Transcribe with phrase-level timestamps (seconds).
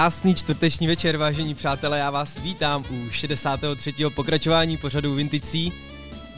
[0.00, 3.92] Krásný čtvrteční večer, vážení přátelé, já vás vítám u 63.
[4.14, 5.72] pokračování pořadu Vinticí.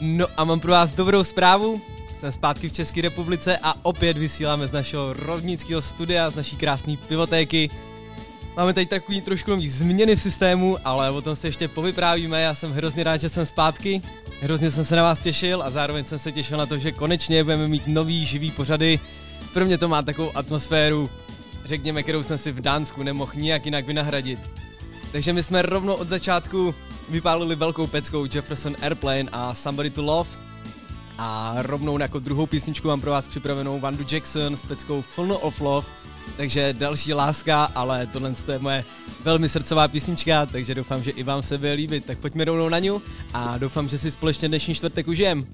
[0.01, 1.81] No a mám pro vás dobrou zprávu,
[2.19, 6.97] jsem zpátky v České republice a opět vysíláme z našeho rovnického studia, z naší krásné
[7.07, 7.69] pivotéky.
[8.57, 12.55] Máme tady takový trošku nový změny v systému, ale o tom se ještě povyprávíme, já
[12.55, 14.01] jsem hrozně rád, že jsem zpátky.
[14.41, 17.43] Hrozně jsem se na vás těšil a zároveň jsem se těšil na to, že konečně
[17.43, 18.99] budeme mít nový živý pořady.
[19.53, 21.09] Pro mě to má takovou atmosféru,
[21.65, 24.39] řekněme, kterou jsem si v Dánsku nemohl nijak jinak vynahradit.
[25.11, 26.75] Takže my jsme rovnou od začátku
[27.09, 30.29] vypálili velkou peckou Jefferson Airplane a Somebody to Love.
[31.17, 35.61] A rovnou jako druhou písničku mám pro vás připravenou Vandu Jackson s peckou Full of
[35.61, 35.87] Love.
[36.37, 38.85] Takže další láska, ale tohle je moje
[39.23, 42.05] velmi srdcová písnička, takže doufám, že i vám se bude líbit.
[42.05, 43.01] Tak pojďme rovnou na ňu
[43.33, 45.47] a doufám, že si společně dnešní čtvrtek užijem.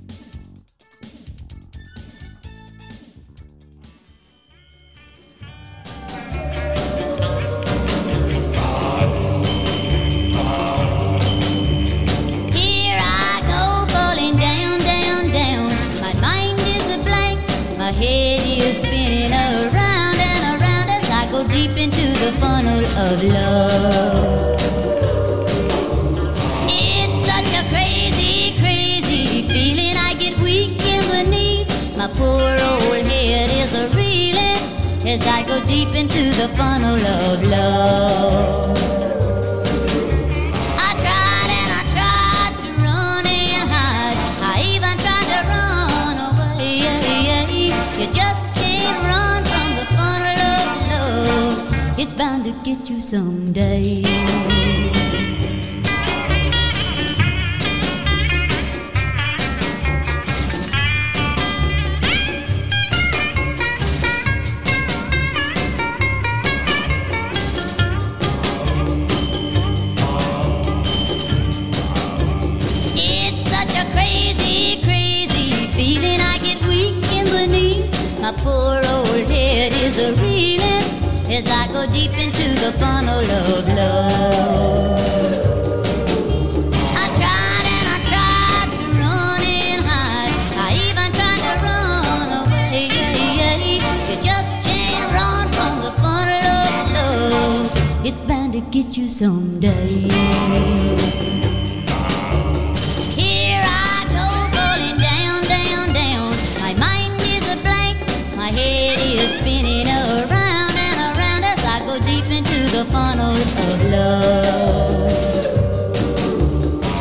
[112.79, 115.11] The funnel of love.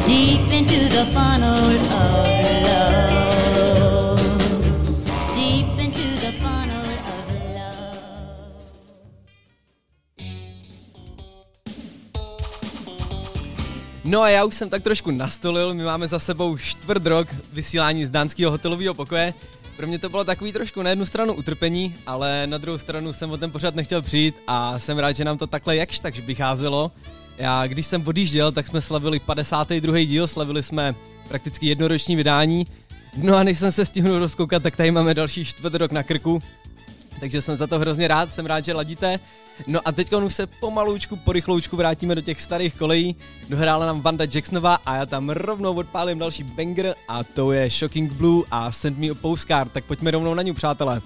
[0.07, 2.29] Deep into the funnel of.
[14.09, 18.07] No a já už jsem tak trošku nastolil, my máme za sebou čtvrt rok vysílání
[18.07, 19.35] z dánského hotelového pokoje,
[19.79, 23.31] pro mě to bylo takový trošku na jednu stranu utrpení, ale na druhou stranu jsem
[23.31, 26.93] o ten pořád nechtěl přijít a jsem rád, že nám to takhle jakž tak vycházelo.
[27.37, 29.99] Já, když jsem odjížděl, tak jsme slavili 52.
[29.99, 30.95] díl, slavili jsme
[31.29, 32.67] prakticky jednoroční vydání.
[33.17, 36.43] No a než jsem se stihnul rozkoukat, tak tady máme další čtvrt rok na krku.
[37.21, 39.21] Takže jsem za to hrozně rád, jsem rád, že ladíte.
[39.67, 43.17] No a teď už se pomaloučku, po rychloučku vrátíme do těch starých kolejí.
[43.49, 48.13] Dohrála nám Vanda Jacksonová a já tam rovnou odpálím další banger a to je Shocking
[48.13, 49.73] Blue a Send Me a Postcard.
[49.73, 51.01] Tak pojďme rovnou na ňu, přátelé.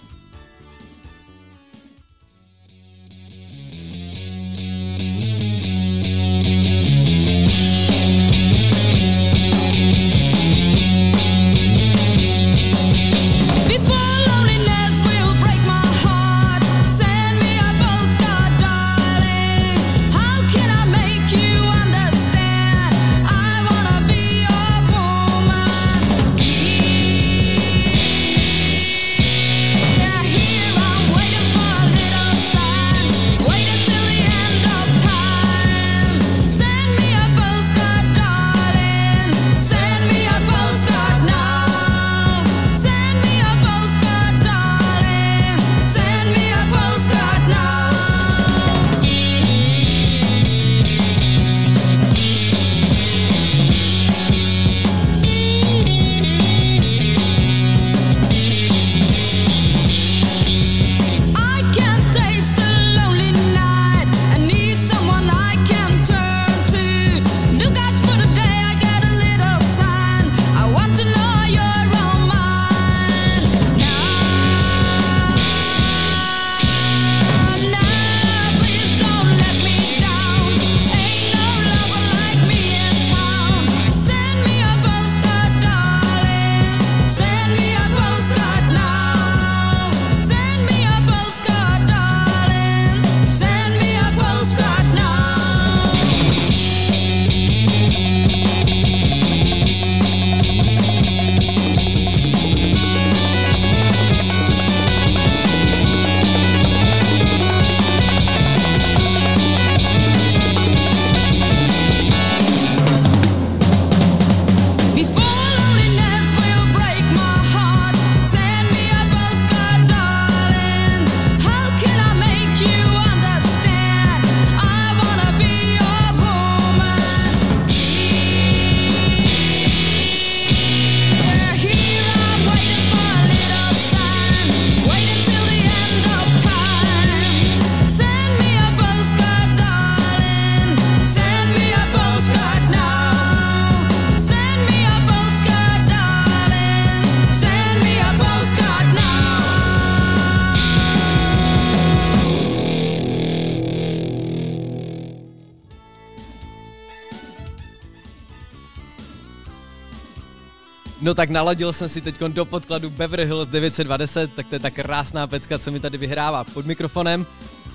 [161.03, 164.71] No tak naladil jsem si teď do podkladu Beverly Hills 920, tak to je ta
[164.71, 167.27] krásná pecka, co mi tady vyhrává pod mikrofonem.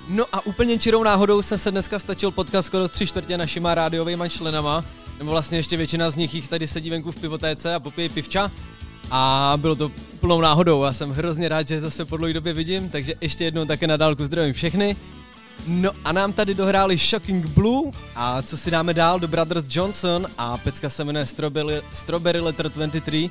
[0.08, 4.30] No a úplně čirou náhodou jsem se dneska stačil potkat skoro tři čtvrtě našima rádiovými
[4.30, 4.84] členama,
[5.18, 8.50] nebo vlastně ještě většina z nich jich tady sedí venku v pivotéce a popíjí pivča.
[9.10, 12.90] A bylo to plnou náhodou, já jsem hrozně rád, že zase po dlouhé době vidím,
[12.90, 14.96] takže ještě jednou také na dálku zdravím všechny.
[15.66, 20.26] No a nám tady dohráli Shocking Blue a co si dáme dál do Brothers Johnson
[20.38, 23.30] a pecka se jmenuje Strawberry, Strawberry Letter 23.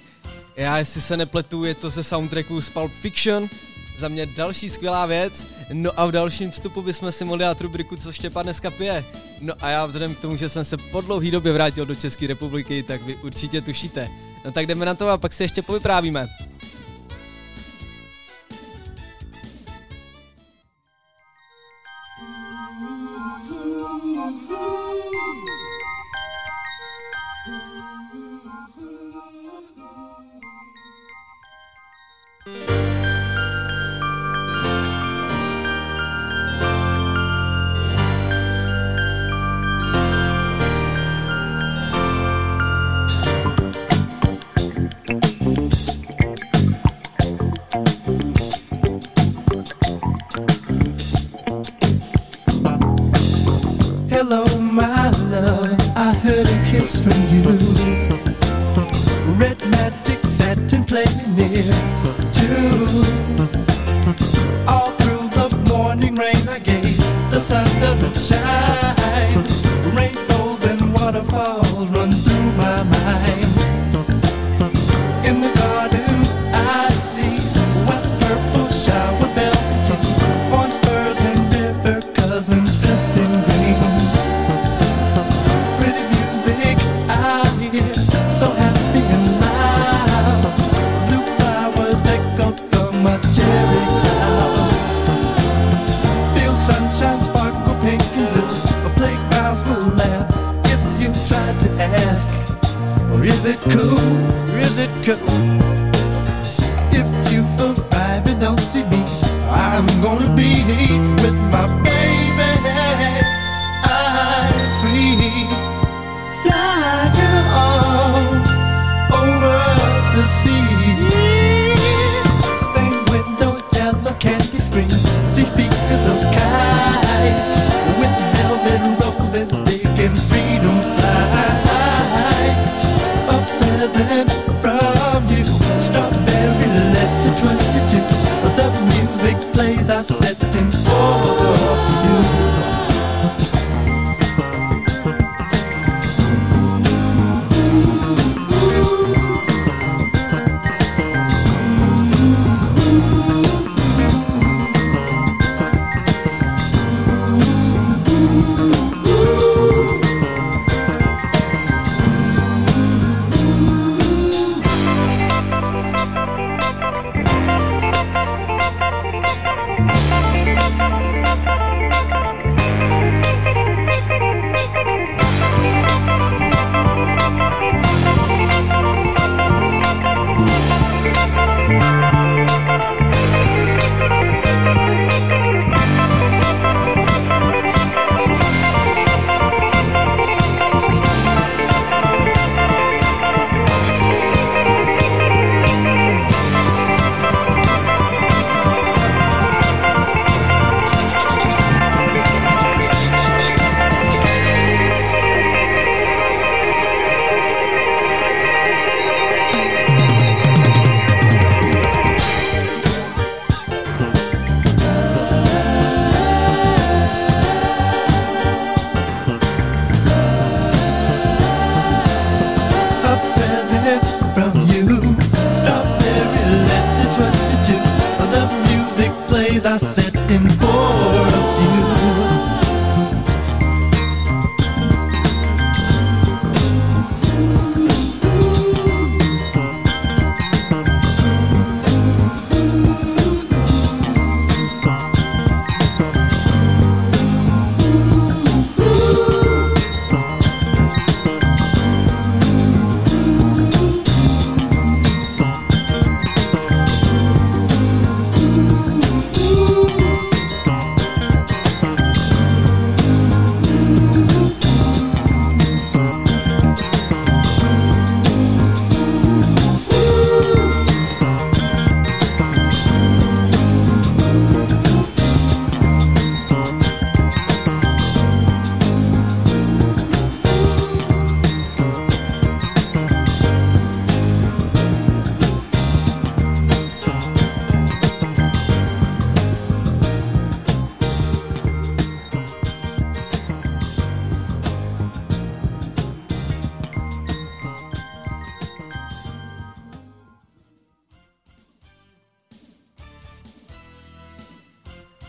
[0.55, 3.49] Já jestli se nepletu, je to ze soundtracku z Pulp Fiction.
[3.99, 5.47] Za mě další skvělá věc.
[5.73, 9.05] No a v dalším vstupu bychom si mohli dát rubriku, co Štěpán dneska pije.
[9.41, 12.27] No a já vzhledem k tomu, že jsem se po dlouhý době vrátil do České
[12.27, 14.09] republiky, tak vy určitě tušíte.
[14.45, 16.29] No tak jdeme na to a pak si ještě povyprávíme.
[54.29, 55.79] hello, my love.
[55.95, 57.43] I heard a kiss from you.
[59.39, 61.07] Red magic satin playing.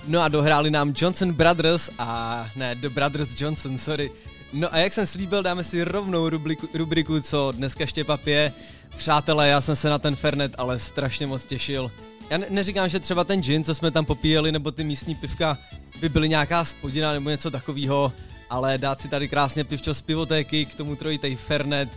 [0.09, 4.11] No a dohráli nám Johnson Brothers a ne, The Brothers Johnson, sorry.
[4.53, 8.53] No a jak jsem slíbil, dáme si rovnou rubriku, rubriku co dneska Štěpa pije.
[8.97, 11.91] Přátelé, já jsem se na ten Fernet ale strašně moc těšil.
[12.31, 15.59] Já ne- neříkám, že třeba ten gin, co jsme tam popíjeli, nebo ty místní pivka
[16.01, 18.13] by byly nějaká spodina nebo něco takového,
[18.51, 21.89] ale dát si tady krásně pivčo z pivotéky, k tomu trojitej Fernet,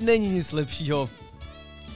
[0.00, 1.10] není nic lepšího.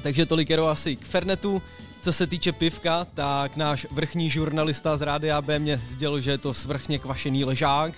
[0.02, 1.62] Takže tolik jenom asi k Fernetu.
[2.02, 6.38] Co se týče pivka, tak náš vrchní žurnalista z Rádia B mě sdělil, že je
[6.38, 7.94] to svrchně kvašený ležák.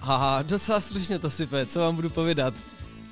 [0.00, 2.54] A docela slušně to sype, co vám budu povědat.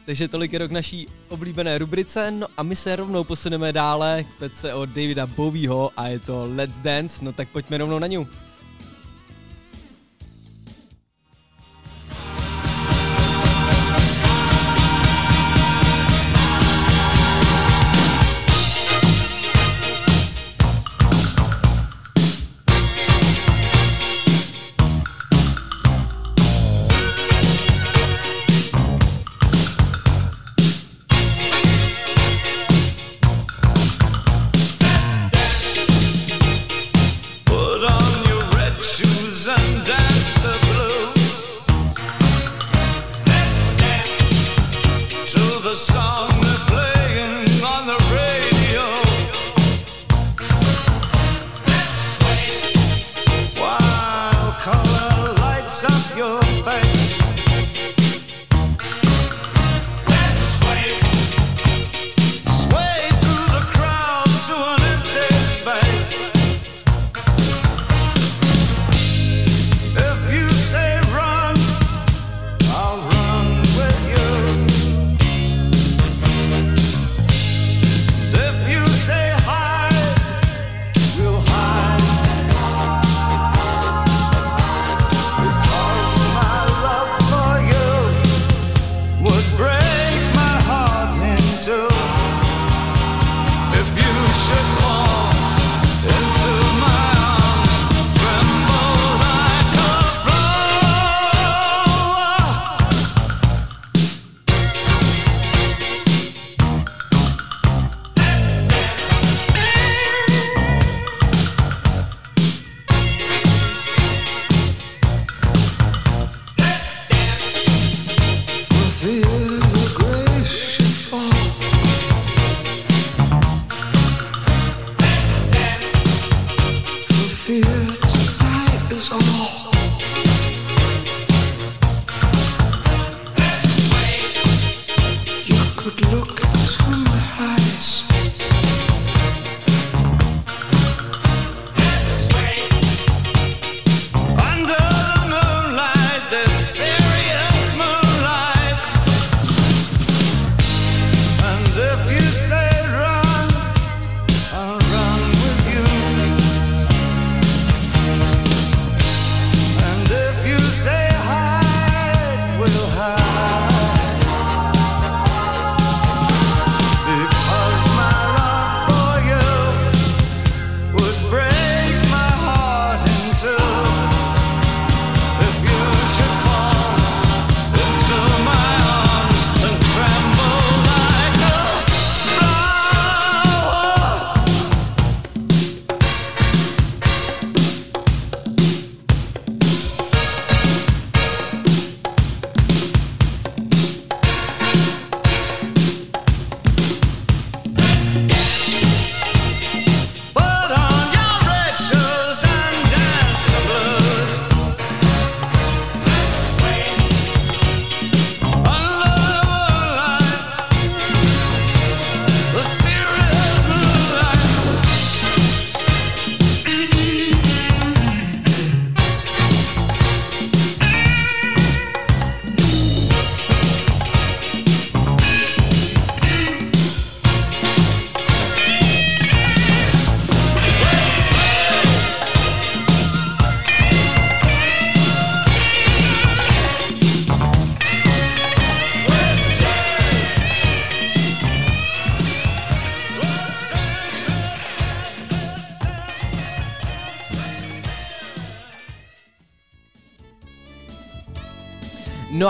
[0.07, 4.39] Takže tolik je k naší oblíbené rubrice, no a my se rovnou posuneme dále k
[4.39, 8.29] pece od Davida Bowieho a je to Let's Dance, no tak pojďme rovnou na ňu.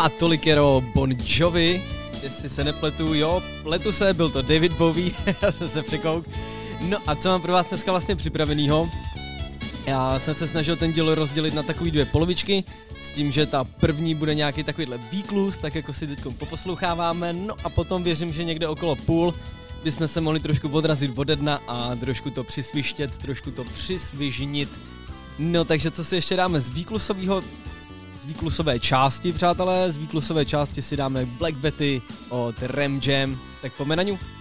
[0.01, 1.85] A tolik jero Bon Jovi,
[2.23, 5.11] jestli se nepletu, jo, pletu se, byl to David Bowie,
[5.43, 6.27] já jsem se překouk.
[6.81, 8.91] No a co mám pro vás dneska vlastně připravenýho?
[9.87, 12.65] Já jsem se snažil ten díl rozdělit na takové dvě polovičky,
[13.03, 17.55] s tím, že ta první bude nějaký takovýhle výklus, tak jako si teď poposloucháváme, no
[17.65, 19.35] a potom věřím, že někde okolo půl
[19.85, 24.69] bychom se mohli trošku odrazit ode dna a trošku to přisvištět, trošku to přisvižnit.
[25.39, 27.43] No takže co si ještě dáme z výklusového
[28.31, 33.85] výklusové části, přátelé, z výklusové části si dáme Black Betty od Ram Jam, tak po
[33.85, 34.19] menaňu.
[34.19, 34.40] Whoa,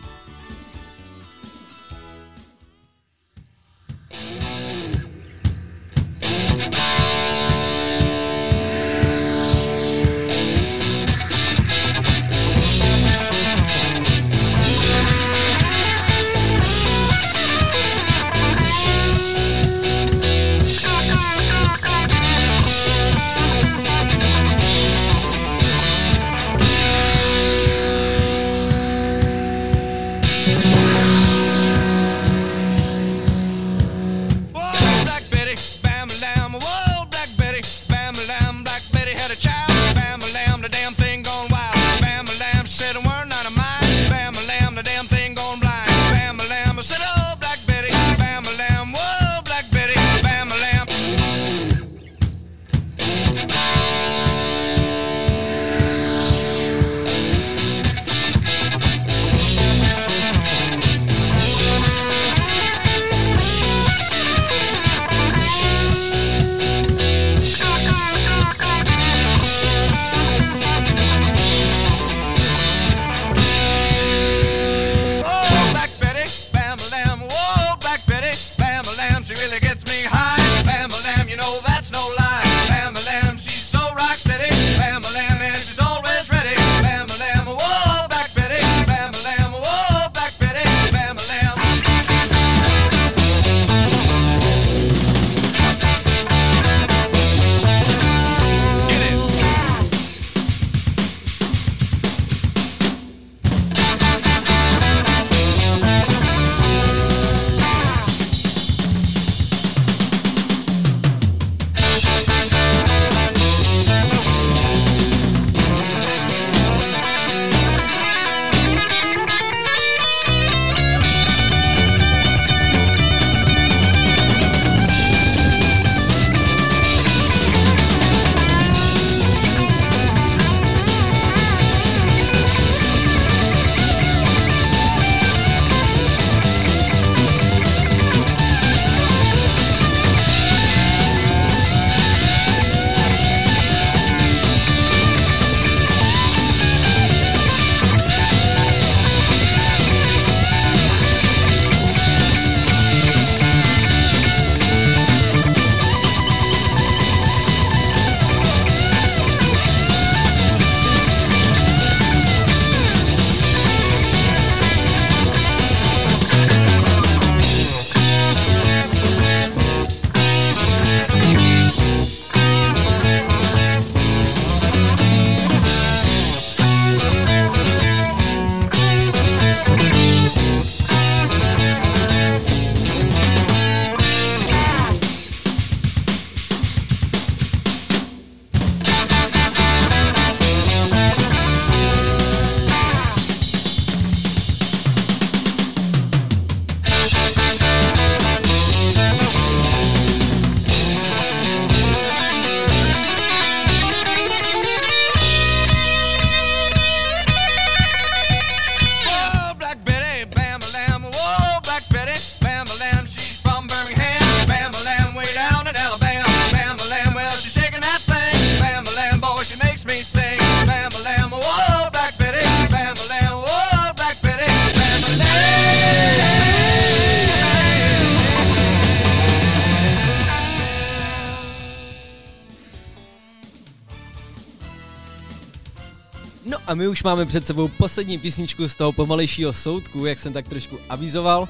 [236.79, 240.79] my už máme před sebou poslední písničku z toho pomalejšího soudku, jak jsem tak trošku
[240.89, 241.47] avizoval.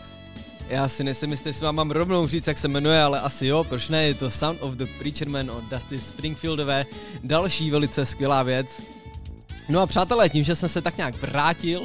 [0.70, 3.64] Já si nejsem jistý, jestli vám mám rovnou říct, jak se jmenuje, ale asi jo,
[3.64, 6.86] proč ne, je to Sound of the Preacher Man od Dusty Springfieldové,
[7.24, 8.82] další velice skvělá věc.
[9.70, 11.84] No a přátelé, tím, že jsem se tak nějak vrátil,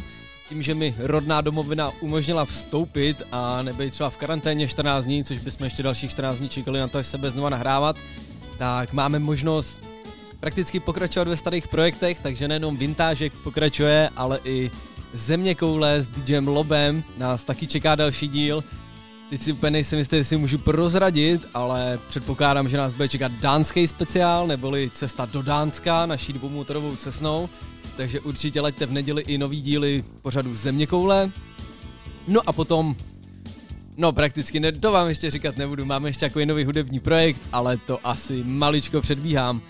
[0.48, 5.38] tím, že mi rodná domovina umožnila vstoupit a nebejt třeba v karanténě 14 dní, což
[5.38, 7.96] bychom ještě dalších 14 dní čekali na to, až sebe znova nahrávat,
[8.58, 9.93] tak máme možnost
[10.44, 14.70] prakticky pokračovat ve starých projektech, takže nejenom Vintážek pokračuje, ale i
[15.12, 18.64] Země koule s DJem Lobem nás taky čeká další díl.
[19.30, 23.88] Teď si úplně nejsem jistý, jestli můžu prozradit, ale předpokládám, že nás bude čekat dánský
[23.88, 27.48] speciál, neboli cesta do Dánska naší dvoumotorovou cestnou.
[27.96, 31.30] Takže určitě leďte v neděli i nový díly pořadu Země koule.
[32.28, 32.96] No a potom,
[33.96, 37.76] no prakticky ne, to vám ještě říkat nebudu, máme ještě takový nový hudební projekt, ale
[37.76, 39.62] to asi maličko předbíhám.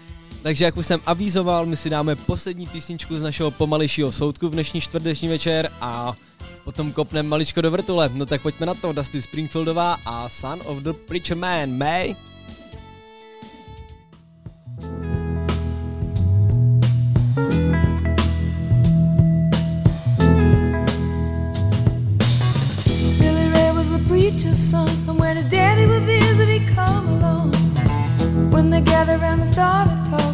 [0.45, 4.53] Takže jak už jsem avízoval, my si dáme poslední písničku z našeho pomalejšího soudku v
[4.53, 6.15] dnešní čtvrteční večer a
[6.65, 8.11] potom kopneme maličko do vrtule.
[8.15, 12.17] No tak pojďme na to, Dusty Springfieldová a Son of the Preacher Man, May.
[24.09, 27.53] Preacher's son, and when his daddy would visit, he'd come along.
[28.51, 30.34] When they gathered around and started talking,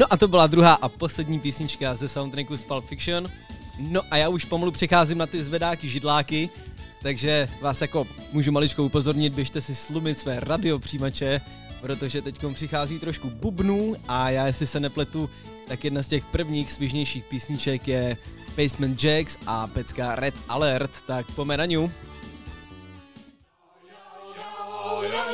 [0.00, 3.30] No a to byla druhá a poslední písnička ze soundtracku z Pulp Fiction.
[3.78, 6.50] No a já už pomalu přecházím na ty zvedáky židláky,
[7.02, 11.40] takže vás jako můžu maličko upozornit, běžte si slumit své radiopřijímače,
[11.80, 15.30] protože teď přichází trošku bubnů a já jestli se nepletu,
[15.68, 18.16] tak jedna z těch prvních svižnějších písniček je
[18.56, 21.92] Basement Jacks a pecka Red Alert, tak pome na ňu.
[25.00, 25.30] Red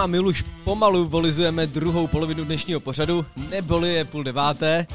[0.00, 4.86] a my už pomalu volizujeme druhou polovinu dnešního pořadu, neboli je půl deváté.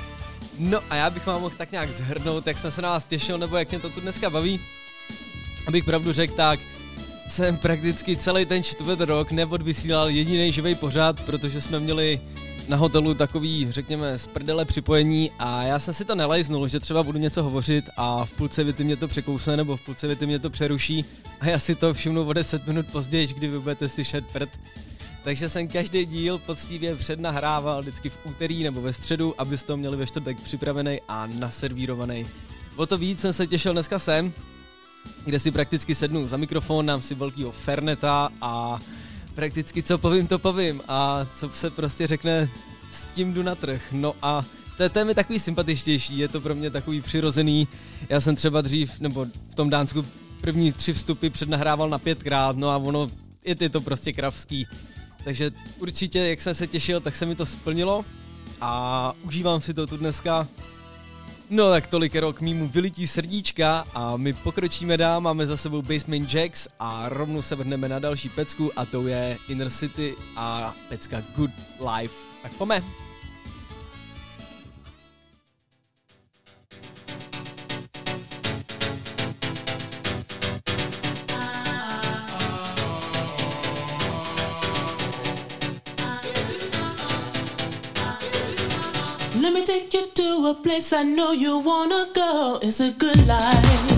[0.59, 3.37] No a já bych vám mohl tak nějak zhrnout, jak jsem se na vás těšil,
[3.37, 4.59] nebo jak mě to tu dneska baví.
[5.67, 6.59] Abych pravdu řekl, tak
[7.27, 12.19] jsem prakticky celý ten čtvrt rok neodvysílal jediný živý pořád, protože jsme měli
[12.67, 17.03] na hotelu takový, řekněme, z prdele připojení a já jsem si to nelajznul, že třeba
[17.03, 20.39] budu něco hovořit a v půlce věty mě to překousne nebo v půlce věty mě
[20.39, 21.05] to přeruší
[21.39, 24.49] a já si to všimnu o 10 minut později, kdy vy budete slyšet prd.
[25.25, 29.97] Takže jsem každý díl poctivě přednahrával vždycky v úterý nebo ve středu, abyste to měli
[29.97, 32.27] ve čtvrtek připravený a naservírovaný.
[32.75, 34.33] O to víc jsem se těšil dneska sem,
[35.25, 38.79] kde si prakticky sednu za mikrofon, dám si velkýho Ferneta a
[39.35, 42.49] prakticky co povím, to povím a co se prostě řekne,
[42.91, 43.81] s tím jdu na trh.
[43.91, 44.45] No a
[44.77, 47.67] to, to je mi takový sympatičtější, je to pro mě takový přirozený.
[48.09, 50.05] Já jsem třeba dřív, nebo v tom Dánsku
[50.41, 53.11] první tři vstupy přednahrával na pětkrát, no a ono,
[53.45, 54.67] je, je to prostě kravský.
[55.25, 58.05] Takže určitě, jak jsem se těšil, tak se mi to splnilo
[58.61, 60.47] a užívám si to tu dneska.
[61.49, 66.33] No tak tolik rok mýmu vylití srdíčka a my pokročíme dál, máme za sebou Basement
[66.33, 71.23] Jacks a rovnou se vrhneme na další pecku a to je Inner City a pecka
[71.35, 72.15] Good Life.
[72.43, 73.04] Tak pome.
[89.45, 92.57] Let me take you to a place I know you wanna go.
[92.63, 93.94] It's a good life.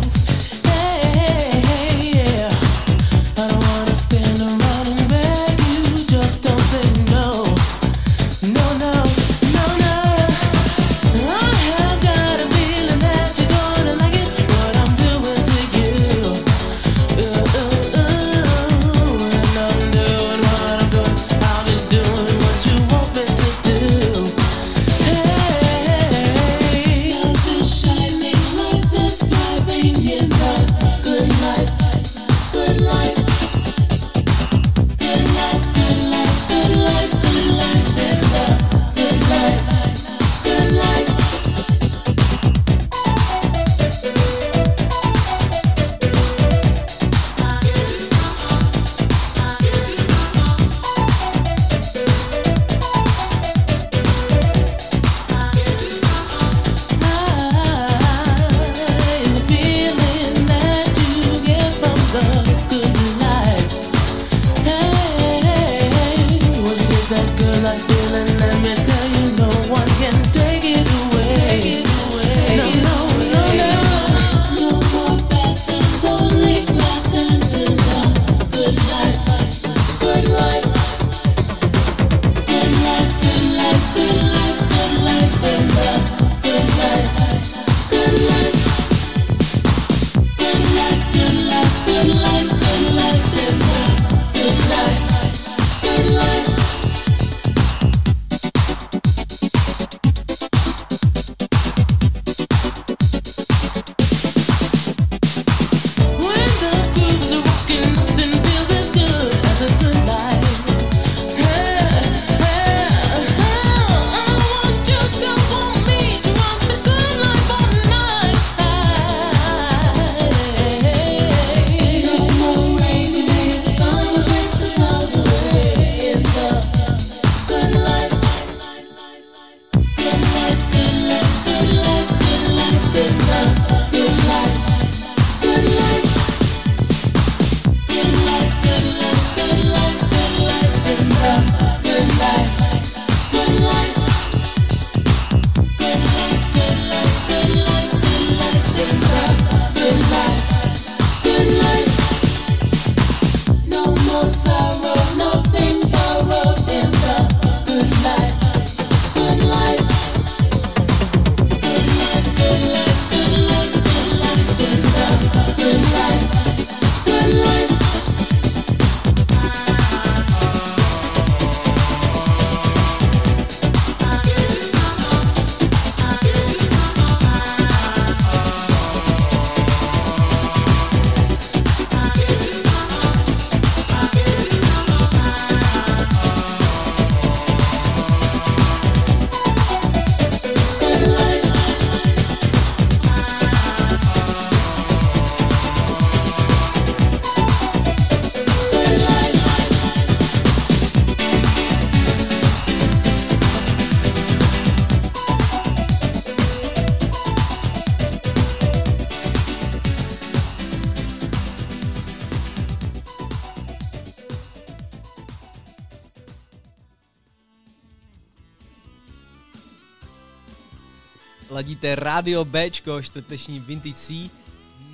[221.68, 224.30] Ladíte Radio Bčko, čtvrteční Vintage C.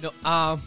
[0.01, 0.61] No a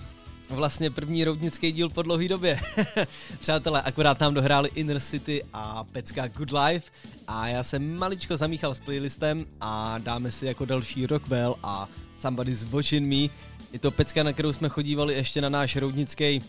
[0.50, 2.60] vlastně první roudnický díl po dlouhé době.
[3.40, 6.90] Přátelé, akorát nám dohráli Inner City a Pecka Good Life
[7.28, 12.64] a já jsem maličko zamíchal s playlistem a dáme si jako další Rockwell a Somebody's
[12.64, 13.34] Watching Me.
[13.72, 16.42] Je to pecka, na kterou jsme chodívali ještě na náš roudnický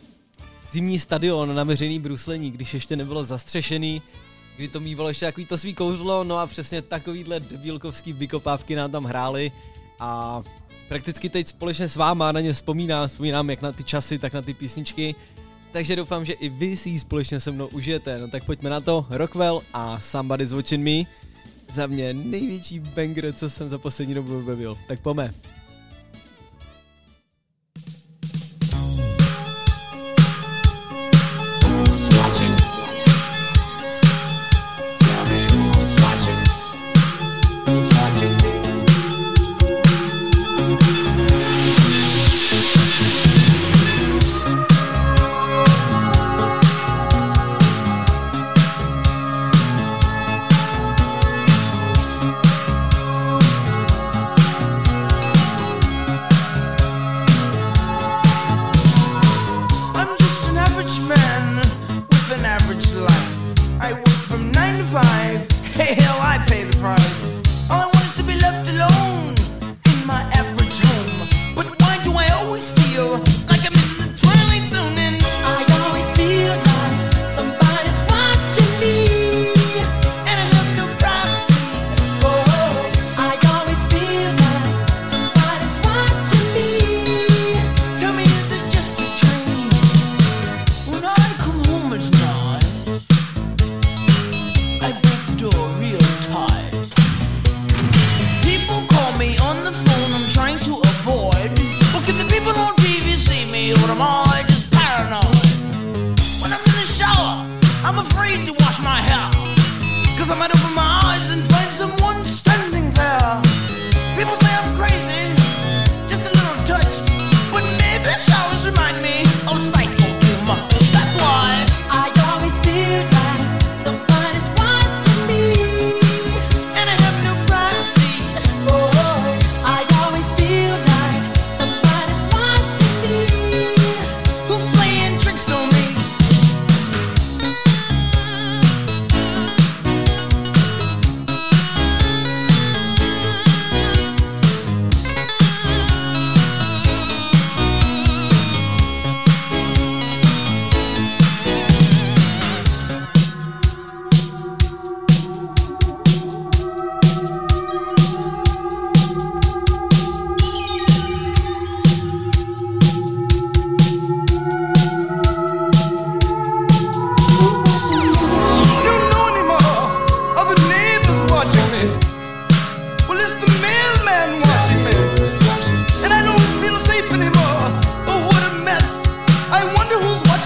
[0.71, 4.01] zimní stadion na veřejný bruslení, když ještě nebylo zastřešený,
[4.57, 8.91] kdy to mývalo ještě takový to svý kouzlo, no a přesně takovýhle debilkovský vykopávky nám
[8.91, 9.51] tam hráli
[9.99, 10.41] a
[10.87, 14.41] prakticky teď společně s váma na ně vzpomínám, vzpomínám jak na ty časy, tak na
[14.41, 15.15] ty písničky,
[15.71, 18.81] takže doufám, že i vy si ji společně se mnou užijete, no tak pojďme na
[18.81, 21.11] to, Rockwell a Somebody's Watching Me,
[21.71, 25.33] za mě největší banger, co jsem za poslední dobu objevil, tak pome.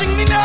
[0.02, 0.41] watching me now.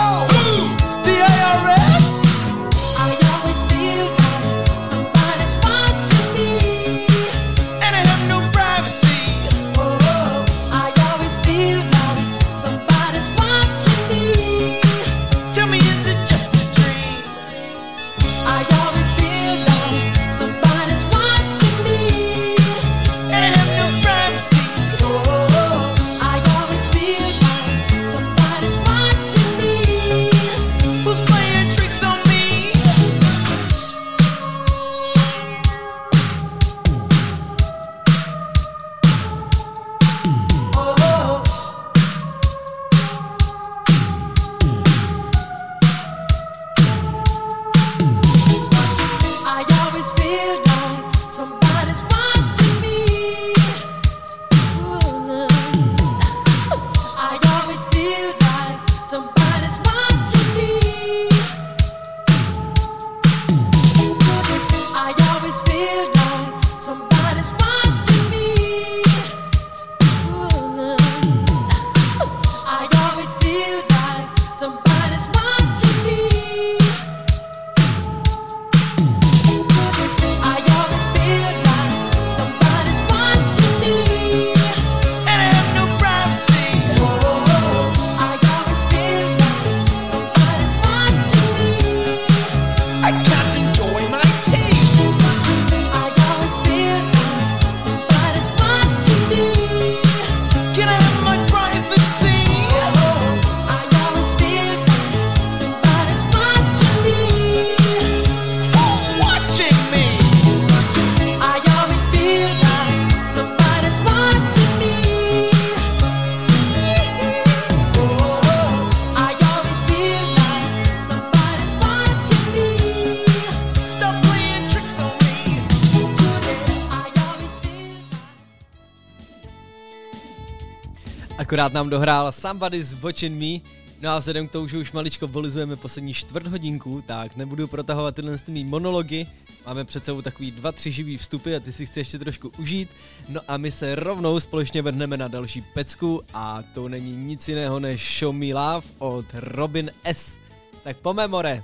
[131.57, 135.77] Akorát nám dohrál Somebody's Watching Me, no a vzhledem k tomu, že už maličko volizujeme
[135.77, 139.27] poslední čtvrt hodinku, tak nebudu protahovat tyhle ty monology,
[139.67, 142.89] máme před sebou takový dva, tři živý vstupy a ty si chci ještě trošku užít,
[143.29, 147.81] no a my se rovnou společně vrhneme na další pecku a to není nic jiného
[147.81, 150.39] než Show Me Love od Robin S.
[150.83, 151.63] Tak po memore.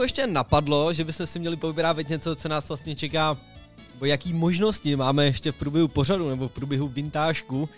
[0.00, 3.36] Trochu ještě napadlo, že bychom si měli povyprávět něco, co nás vlastně čeká,
[3.94, 7.68] nebo jaký možnosti máme ještě v průběhu pořadu nebo v průběhu vintážku.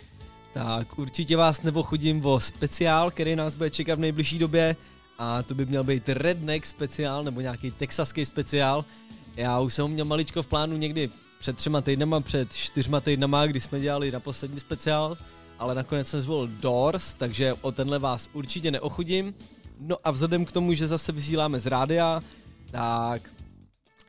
[0.52, 4.76] Tak určitě vás nebo chodím o speciál, který nás bude čekat v nejbližší době
[5.18, 8.84] a to by měl být Redneck speciál nebo nějaký texaský speciál.
[9.36, 13.46] Já už jsem ho měl maličko v plánu někdy před třema týdnama, před čtyřma týdnama,
[13.46, 15.18] kdy jsme dělali na poslední speciál,
[15.58, 19.34] ale nakonec jsem zvolil Doors, takže o tenhle vás určitě neochudím.
[19.80, 22.22] No a vzhledem k tomu, že zase vysíláme z rádia,
[22.70, 23.30] tak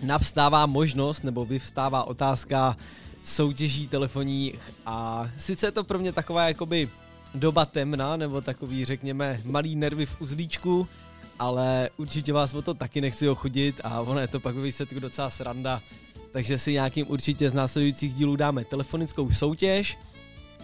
[0.01, 2.75] navstává možnost, nebo vyvstává otázka
[3.23, 4.59] soutěží telefonních.
[4.85, 6.89] A sice je to pro mě taková jakoby
[7.35, 10.87] doba temna, nebo takový řekněme malý nervy v uzlíčku,
[11.39, 14.99] ale určitě vás o to taky nechci ochudit a ono je to pak ve výsledku
[14.99, 15.81] docela sranda,
[16.31, 19.97] takže si nějakým určitě z následujících dílů dáme telefonickou soutěž.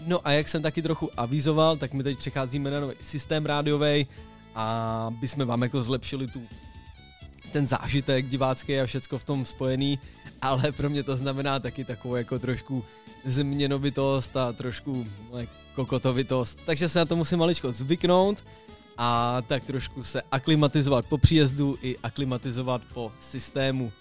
[0.07, 4.07] No a jak jsem taky trochu avizoval, tak my teď přecházíme na nový systém rádiový
[4.59, 6.41] a bychom vám jako zlepšili tu
[7.51, 9.99] ten zážitek divácký a všecko v tom spojený,
[10.41, 12.85] ale pro mě to znamená taky takovou jako trošku
[13.25, 15.39] změnovitost a trošku no,
[15.75, 18.43] kokotovitost, takže se na to musím maličko zvyknout
[18.97, 23.91] a tak trošku se aklimatizovat po příjezdu i aklimatizovat po systému.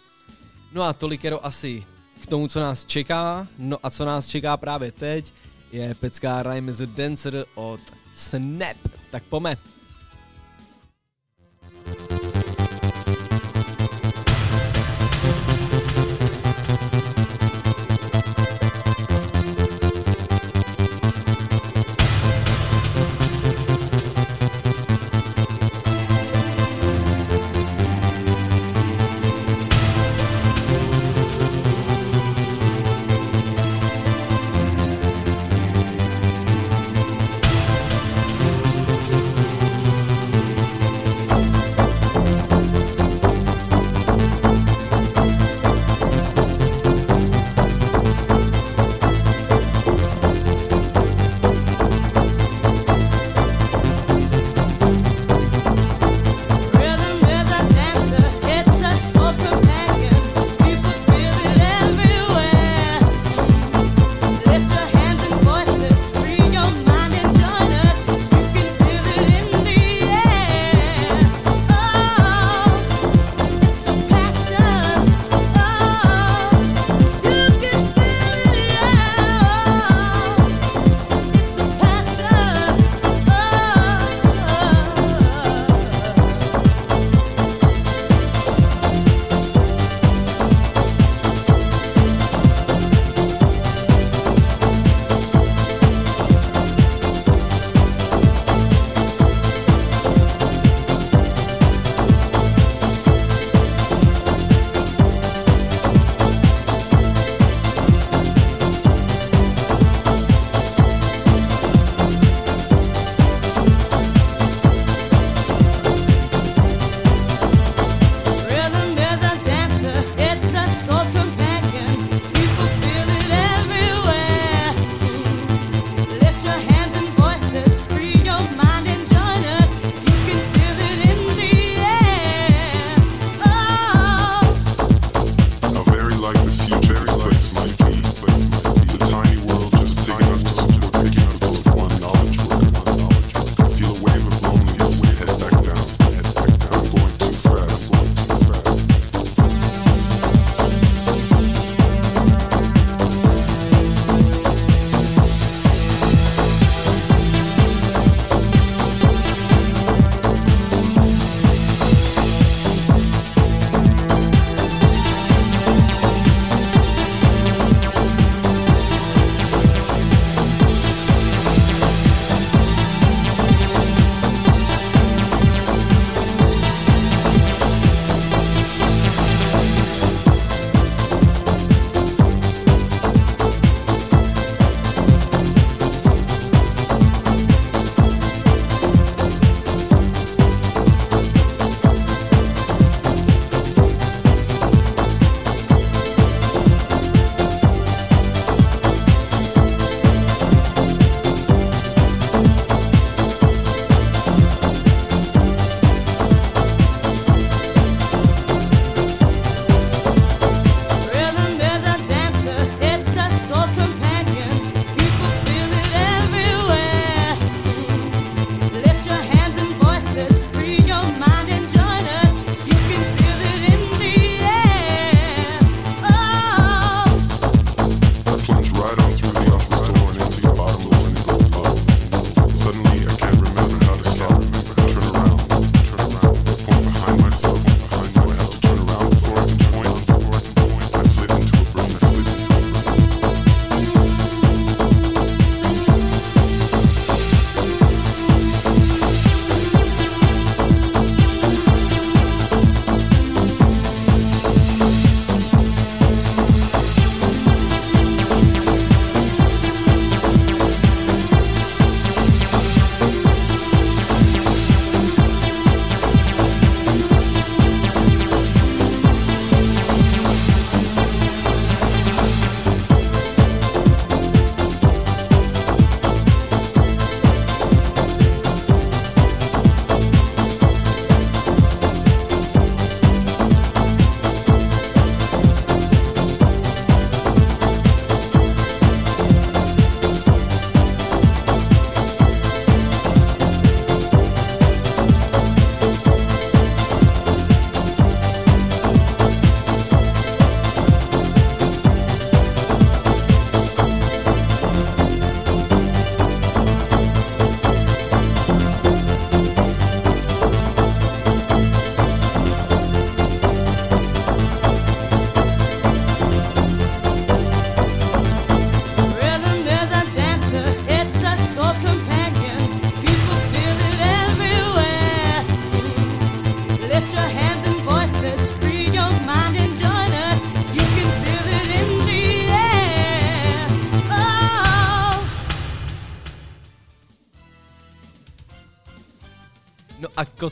[0.73, 1.85] No a tolikero asi
[2.23, 3.49] k tomu, co nás čeká.
[3.59, 5.33] No a co nás čeká právě teď,
[5.73, 7.81] je pecká Rhyme a Dancer od
[8.17, 8.77] Snap.
[9.11, 9.57] Tak pome.
[11.89, 12.28] Thank you.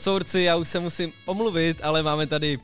[0.07, 2.59] Kocourci, já už se musím omluvit, ale máme tady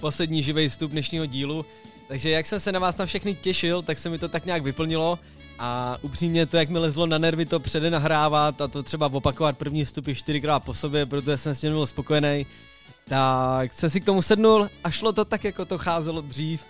[0.00, 1.64] poslední živý vstup dnešního dílu.
[2.08, 4.62] Takže jak jsem se na vás na všechny těšil, tak se mi to tak nějak
[4.62, 5.18] vyplnilo.
[5.58, 9.58] A upřímně to, jak mi lezlo na nervy to přede nahrávat a to třeba opakovat
[9.58, 12.46] první vstupy čtyřikrát po sobě, protože jsem s tím byl spokojený,
[13.08, 16.66] tak jsem si k tomu sednul a šlo to tak, jako to cházelo dřív.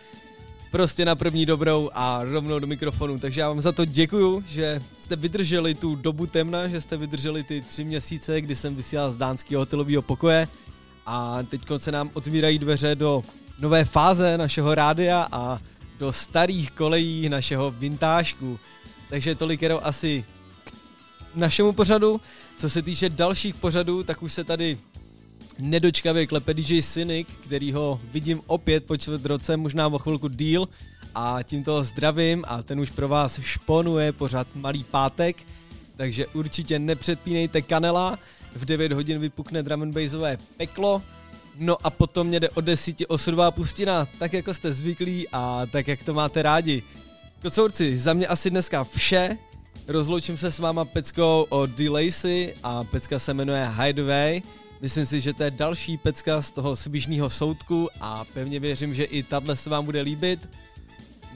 [0.71, 3.19] Prostě na první dobrou a rovnou do mikrofonu.
[3.19, 7.43] Takže já vám za to děkuju, že jste vydrželi tu dobu temna, že jste vydrželi
[7.43, 10.49] ty tři měsíce, kdy jsem vysílal z dánského hotelového pokoje.
[11.07, 13.23] A teď se nám otvírají dveře do
[13.59, 15.61] nové fáze našeho rádia a
[15.99, 18.59] do starých kolejí našeho vintážku.
[19.09, 20.25] Takže tolik jenom asi
[20.65, 20.73] k
[21.37, 22.21] našemu pořadu.
[22.57, 24.79] Co se týče dalších pořadů, tak už se tady
[25.61, 30.69] nedočkavě klepe DJ Cynic, který ho vidím opět po čtvrt roce, možná o chvilku díl
[31.15, 35.37] a tímto ho zdravím a ten už pro vás šponuje pořád Malý pátek,
[35.97, 38.19] takže určitě nepředpínejte kanela,
[38.57, 41.03] v 9 hodin vypukne drum and bassové peklo,
[41.59, 45.89] no a potom mě jde o desíti osudová pustina, tak jako jste zvyklí a tak
[45.89, 46.83] jak to máte rádi.
[47.43, 49.39] Kocourci, za mě asi dneska vše,
[49.89, 54.43] rozloučím se s váma peckou o Delacy a pecka se jmenuje Hideaway.
[54.81, 59.05] Myslím si, že to je další pecka z toho sběžného soudku a pevně věřím, že
[59.05, 60.49] i tahle se vám bude líbit.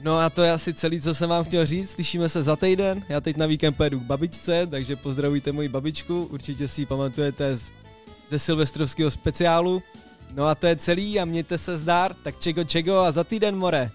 [0.03, 1.91] No a to je asi celý, co jsem vám chtěl říct.
[1.91, 3.03] Slyšíme se za týden.
[3.09, 6.23] Já teď na víkend pojedu k babičce, takže pozdravujte moji babičku.
[6.23, 7.73] Určitě si ji pamatujete z,
[8.29, 9.83] ze silvestrovského speciálu.
[10.33, 12.13] No a to je celý a mějte se zdar.
[12.13, 13.91] Tak čego čego a za týden more.